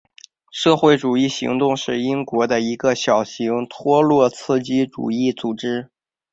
[0.49, 5.91] 社会主义行动是英国的一个小型托洛茨基主义组织。